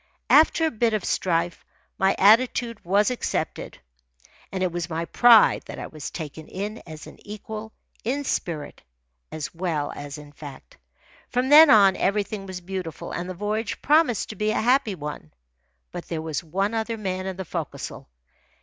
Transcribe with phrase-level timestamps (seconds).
[0.31, 1.63] After a bit of strife,
[1.99, 3.77] my attitude was accepted,
[4.51, 7.71] and it was my pride that I was taken in as an equal
[8.03, 8.81] in spirit
[9.31, 10.79] as well as in fact.
[11.29, 15.31] From then on, everything was beautiful, and the voyage promised to be a happy one.
[15.91, 18.09] But there was one other man in the forecastle.